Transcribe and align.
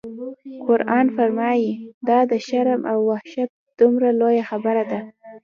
قرآن 0.67 1.05
فرمایي: 1.15 1.71
دا 2.07 2.19
د 2.31 2.33
شرم 2.47 2.81
او 2.91 2.97
وحشت 3.11 3.49
دومره 3.79 4.09
لویه 4.19 4.43
خبره 4.49 4.83
ده. 4.91 4.99